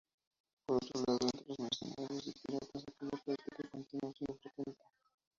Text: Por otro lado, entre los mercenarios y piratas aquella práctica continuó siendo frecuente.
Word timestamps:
Por 0.65 0.77
otro 0.77 1.03
lado, 1.07 1.27
entre 1.31 1.45
los 1.49 1.59
mercenarios 1.59 2.25
y 2.25 2.31
piratas 2.33 2.73
aquella 2.87 3.19
práctica 3.37 3.69
continuó 3.69 4.11
siendo 4.15 4.33
frecuente. 4.33 4.81